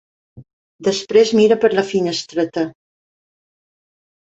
[0.87, 2.67] Després mira per la finestreta.